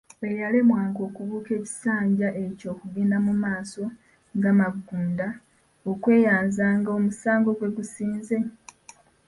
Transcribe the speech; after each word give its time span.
Oyo 0.23 0.33
eyalemwanga 0.39 0.99
okubuuka 1.07 1.49
ekisanja 1.59 2.27
ekyo 2.45 2.67
okugenda 2.73 3.17
mu 3.25 3.33
maaso 3.43 3.83
ga 4.41 4.51
Magunda 4.59 5.27
okweyanza 5.91 6.65
nga 6.79 6.89
omusango 6.97 7.49
gwe 7.57 7.69
gusinze. 7.77 8.37